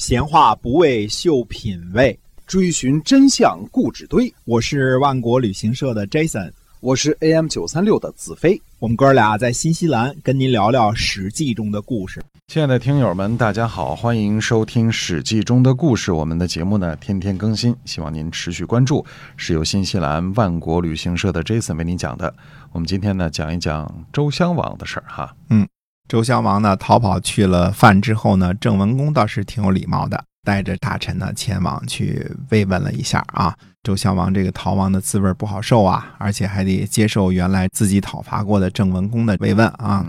[0.00, 4.32] 闲话不为秀品味，追寻真相故纸堆。
[4.46, 8.58] 我是万国旅行社的 Jason，我是 AM 九三六的子飞。
[8.78, 12.22] 我们哥俩在新西兰跟您聊聊《史记》中的故事。
[12.48, 16.12] 亲爱的听友们，大家好，欢迎收听《史记》中的故事。
[16.12, 19.04] 我们的节目呢，天天更新，希望您持续关注。
[19.36, 22.34] 是由新西兰万国旅行社的 Jason 为您讲的。
[22.72, 25.36] 我们今天呢，讲一讲周襄王的事儿哈。
[25.50, 25.68] 嗯。
[26.10, 33.54] 周襄王呢逃跑去了范之后呢，郑文公倒是挺有礼貌的，带着大臣呢前往去慰问了一下啊。
[33.84, 40.04] 周襄王这个逃亡的滋味不好受啊，而且还得接受原来自己讨伐过的郑文公的慰问啊。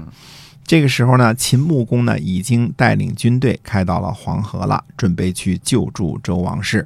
[0.65, 6.83] 这个时候呢，秦穆公呢已经带领军队开到了黄河了，准备去救助周王室。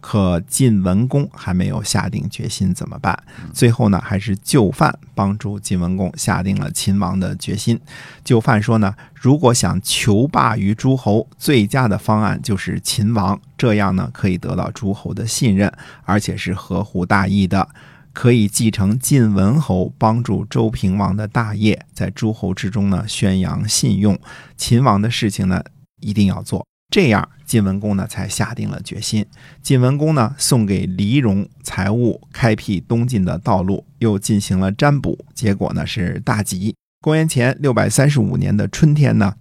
[0.00, 3.18] 可晋文公还没有下定决心怎么办？
[3.52, 7.78] 最后呢，还是就范帮助晋文公下定了秦王的决心。
[8.24, 15.72] 就范说呢，如果想求霸于诸侯，最佳的方案就是秦王，这样呢可以得到诸侯的信任，
[16.04, 17.68] 而且是合乎大义的，
[18.12, 24.18] 可以继承晋文侯帮助周平王的大业，在诸侯之中呢宣扬信用。
[24.56, 25.62] 秦王的事情呢
[26.00, 26.64] 一定要做。
[26.90, 29.26] 这样，晋文公呢才下定了决心。
[29.62, 36.74] 晋文公呢送给黎戎财物，开辟东晋的道路，又进行了占卜，结果呢是大吉。
[37.02, 39.34] 公元前六百三十五年的春天呢，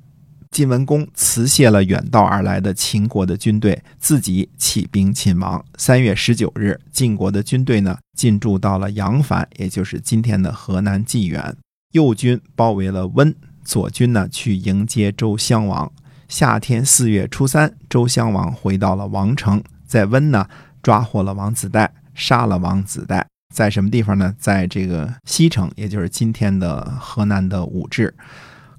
[0.51, 5.63] 晋文公辞谢了远道而来的秦国的军队，自己起兵秦王。
[5.77, 11.55] 三月十九日，晋国的军队呢进驻到了阳樊，也就是今天的河南济源。
[11.93, 15.89] 右军包围了温，左军呢去迎接周襄王。
[16.27, 20.45] 夏天四月初三，周襄王回到了王城，在温呢
[20.83, 24.35] 抓获了王子带，杀了王子带，在什么地方呢？
[24.37, 28.11] 在这个西城，也就是今天的河南的武陟，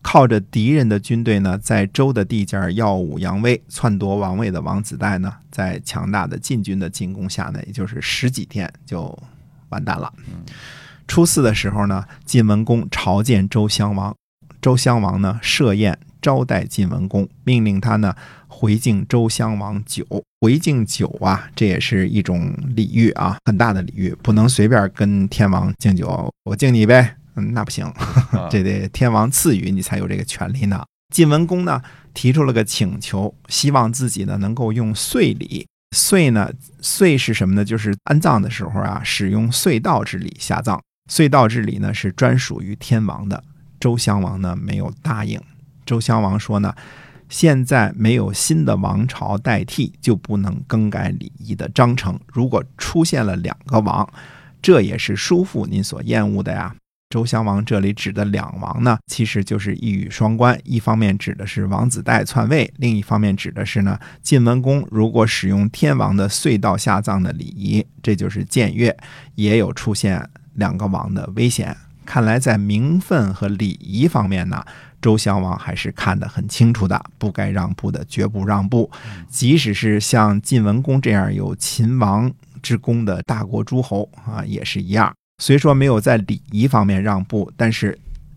[0.02, 9.18] 靠着敌人的军队呢，在周的地界耀武扬威，篡夺王位的王子带呢，在强大的晋军的进攻下呢，也就是十几天就
[9.70, 10.12] 完蛋了。
[11.06, 14.14] 初四的时候呢，晋文公朝见周襄王，
[14.60, 15.98] 周襄王呢设宴。
[16.28, 18.14] 招待晋文公，命令他呢
[18.48, 20.04] 回敬周襄王酒。
[20.42, 26.30] 回敬酒啊，这也是一种礼遇啊，很大的礼遇，不能随便跟天王敬酒。
[26.44, 27.02] 我敬你一杯，
[27.36, 27.90] 嗯，那不行，
[28.50, 30.84] 这得天王赐予你才有这个权利呢。
[31.14, 31.80] 晋文公呢
[32.12, 35.66] 提出了个请求，希望自己呢能够用岁礼。
[35.96, 36.52] 岁呢，
[36.82, 37.64] 岁是什么呢？
[37.64, 40.78] 就是安葬的时候啊，使用隧道之礼下葬。
[41.10, 43.42] 隧道之礼呢是专属于天王的。
[43.80, 45.40] 周襄王呢没有答应。
[45.88, 46.74] 周襄王说呢，
[47.30, 52.20] 现在没有新的王朝代替，就不能更改礼仪的章程。
[52.26, 54.06] 如果出现了两个王，
[54.60, 56.74] 这也是叔父您所厌恶的呀。
[57.08, 68.94] 周襄王这里指的两王呢，其实就是一语双关，一方面指的是王子带篡位，另一方面指的是呢，晋文公如果使用天王的隧道下葬的礼仪，这就是僭越，
[69.36, 71.74] 也有出现两个王的危险。
[72.04, 74.62] 看来在名分和礼仪方面呢。
[75.00, 78.90] 周襄王还是看得很清楚的，不该让步的绝不让步。
[79.28, 82.30] 即使是像晋文公这样有秦王
[82.62, 85.14] 之功的大国诸侯啊，也是一样。
[85.42, 87.96] 虽说没有在礼仪方面让步，但是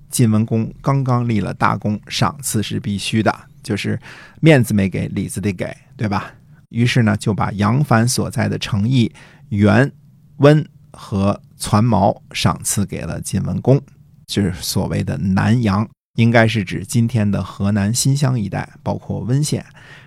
[0.09, 3.99] 晋文公刚刚立了大功，赏赐是必须的，就是
[4.39, 6.31] 面子没给，里子得给，对吧？
[6.69, 9.11] 于是呢，就把杨凡所在的城邑
[9.49, 9.91] 元、
[10.37, 13.81] 温和攒毛赏赐给了晋文公，
[14.27, 15.89] 就是所谓的南阳。
[16.15, 19.65] 应该是指今天的河南新乡一带，包括温县。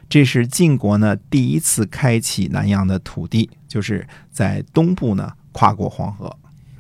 [0.09, 6.35] 这是晋国呢第一次开启南阳的土地，就是在东部呢跨过黄河，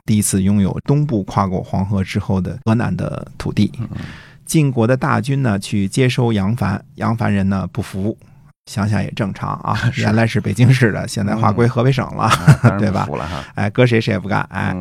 [0.04, 3.72] 第一次拥有东部跨过黄河之后的河南的土地。
[4.44, 8.16] 晋国的大军呢去接收杨凡，杨凡人呢不服，
[8.66, 12.30] 想想也正常啊， 原来是北京市的，现在划归河北省了，
[12.78, 13.08] 对吧？
[13.54, 14.42] 哎，搁谁谁也不干。
[14.50, 14.76] 哎，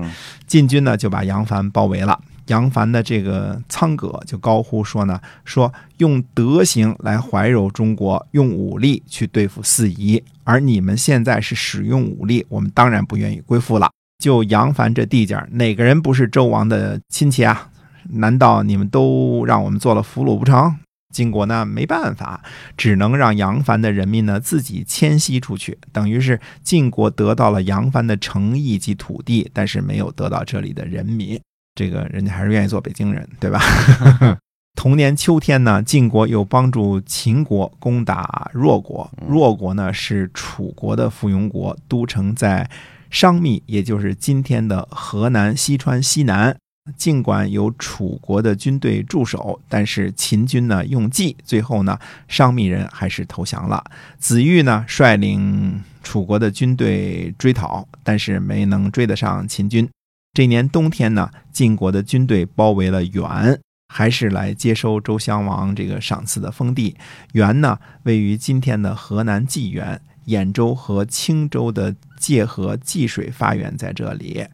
[0.46, 2.20] 晋军呢就把杨凡包围了。
[2.48, 13.90] 杨凡的这个仓葛就高呼说呢：“说用德行来怀柔中国，用武力去对付四夷，而你们现在是使用武力，我们当然不愿意归附了。
[14.20, 17.70] 就杨凡这地界，哪个人不是周王的亲戚啊？
[18.10, 20.76] 难道你们都让我们做了俘虏不成？
[21.14, 22.44] 晋国呢，没办法，
[22.76, 31.40] 只能让杨凡的人民呢自己迁徙出去，等于是晋国得到了杨凡的诚意及土地，但是没有得到这里的人民。”
[31.76, 33.60] 这个人家还是愿意做北京人，对吧？
[34.76, 39.10] 同年秋天呢，晋国又帮助秦国攻打弱国。
[39.28, 42.70] 弱国呢是楚国的附庸国，都城在
[43.10, 46.56] 商密，也就是今天的河南西川西南。
[46.98, 51.98] 尽管有楚国的军队驻守，但是秦军呢用计，最后呢
[52.28, 53.82] 商密人还是投降了。
[54.18, 59.90] 子玉呢率领楚国的军队追讨，但是没能追得上秦军。
[60.34, 63.62] 这年冬天呢，晋国的军队包围了原，
[63.94, 66.96] 还是来接收周襄王这个赏赐的封地。
[67.34, 74.48] 原呢位于今天的河南济源，兖州和青州的界河济水发源在这里。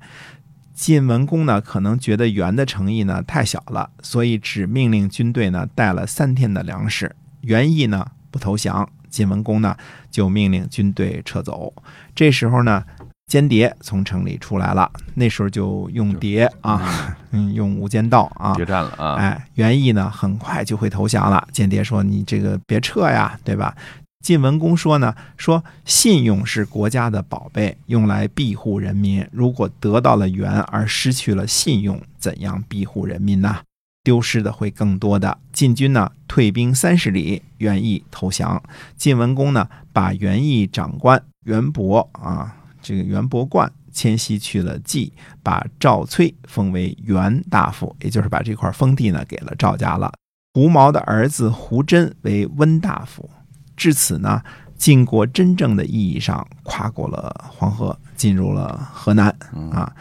[0.74, 7.16] 晋文公呢，可能觉得元的诚意呢太小了，所以只命令军队呢带了三天的粮食。
[7.40, 9.78] 元义呢不投降，晋文公呢
[10.12, 11.74] 就命令军队撤走。
[12.14, 12.84] 这时候呢，
[13.30, 19.14] 间谍从城里出来了，那时候就用谍啊， 嗯，用无间道啊，谍战了啊！
[19.14, 21.48] 哎，袁义呢很快就会投降了。
[21.52, 23.78] 间谍说：“你这个别撤呀，对吧？”
[24.26, 29.26] 晋文公说呢，说信用是国家的宝贝，用来庇护人民。
[29.32, 33.60] 如果得到了援而失去了信用，怎样庇护人民呢？
[34.04, 35.38] 丢失的会更多的。
[35.54, 38.62] 晋军呢，退兵三十里，袁义投降。
[38.98, 45.12] 晋文公呢，把袁义长官袁博啊，这个袁伯冠迁徙去了冀，
[45.44, 50.12] 把赵崔封为袁大夫，也就是把这块封地呢给了赵家了。
[50.54, 53.30] 胡毛的儿子胡真为温大夫。
[53.76, 54.42] 至此呢，
[54.76, 59.28] 晋国真正的意义上跨过了黄河，进入了河南
[59.72, 59.94] 啊。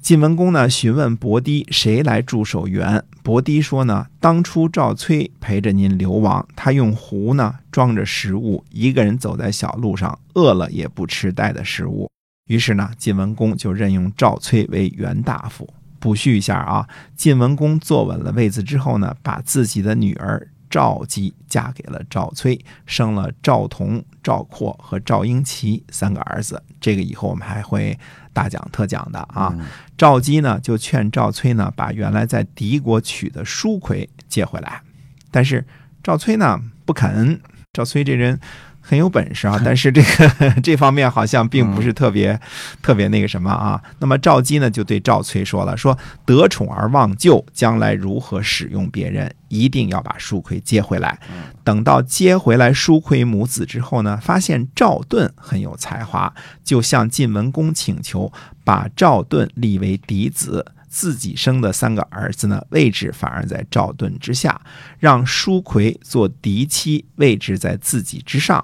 [0.00, 12.10] 晋文公呢询问伯堤谁来驻守原，伯堤说呢，当初赵崔陪着您流亡，他用壶呢装着食物，一个人走在小路上，饿了也不吃带的食物。
[12.48, 15.68] 于是呢，晋文公就任用赵崔为元大夫。
[15.98, 20.48] 补叙一下啊，晋文公坐稳了位子之后呢，把自己的女儿。
[20.70, 22.56] 赵姬嫁给了赵崔，
[22.86, 26.62] 生了赵同、赵括和赵英齐三个儿子。
[26.80, 27.98] 这个以后我们还会
[28.32, 29.54] 大讲特讲的啊。
[29.96, 34.82] 赵姬呢就劝赵崔呢把原来在敌国娶的舒奎接回来，
[35.30, 35.66] 但是
[36.02, 37.40] 赵崔呢不肯。
[37.72, 38.40] 赵崔这人。
[38.80, 42.38] 很有本事啊， 但是这个 这方面好像并不是特别
[42.82, 43.80] 特别那个什么啊。
[43.98, 51.18] 那么赵姬呢就对赵崔说了：“说得宠而忘旧，将来如何使用别人，一定要把舒奎接回来。
[51.62, 56.32] 等到接回来舒奎母子之后呢，发现赵盾很有才华，
[56.64, 58.32] 就向晋文公请求
[58.64, 64.60] 把赵盾立为嫡子，自己生的三个儿子呢位置反而在赵盾之下，
[64.98, 68.62] 让舒奎做嫡妻，位置在自己之上。”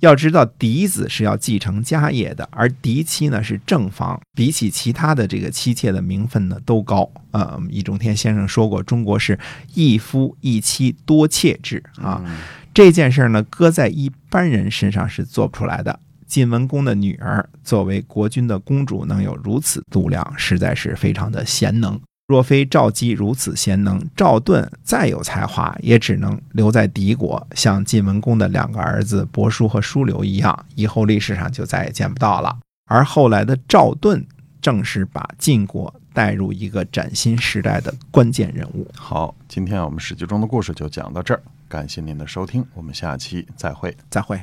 [0.00, 7.10] 要知道嫡子是要继承家业的，而嫡妻呢是正房，比起其他的这个妻妾的名分呢都高。
[7.32, 9.38] 呃，易中天先生说过，中国是
[9.74, 12.24] 一夫一妻多妾制啊。
[12.72, 16.00] 这件事儿呢，搁在一般人身上是做不出来的。
[16.30, 22.00] 晋文公的女儿作为国君的公主，能有如此度量，实在是非常的贤能。
[22.28, 32.56] 若非赵姬如此贤能，赵盾再有才华，也只能留在敌国，像晋文公的两个儿子伯叔和叔刘一样，以后历史上就再也见不到了。
[32.88, 34.24] 而后来的赵盾，
[34.62, 38.88] 正是把晋国带入一个崭新时代的关键人物。
[38.94, 44.40] 好，今天我们史记中的故事就讲到这儿，感谢您的收听，我们下期再会，再会。